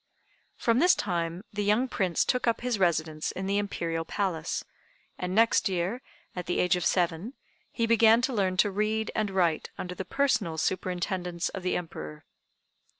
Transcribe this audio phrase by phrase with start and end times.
[0.55, 4.65] From this time the young Prince took up his residence in the Imperial palace;
[5.15, 6.01] and next year,
[6.35, 7.35] at the age of seven,
[7.69, 12.25] he began to learn to read and write under the personal superintendence of the Emperor.